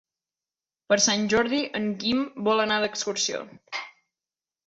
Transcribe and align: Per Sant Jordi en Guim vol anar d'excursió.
Per 0.93 0.97
Sant 1.07 1.27
Jordi 1.33 1.59
en 1.81 1.85
Guim 2.03 2.23
vol 2.49 2.63
anar 2.63 2.79
d'excursió. 2.85 3.43